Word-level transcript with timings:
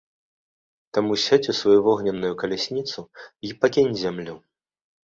Таму 0.97 1.13
сядзь 1.25 1.51
у 1.53 1.55
сваю 1.61 1.79
вогненную 1.89 2.33
калясніцу 2.41 2.99
й 3.47 3.51
пакінь 3.63 3.97
зямлю! 4.05 4.35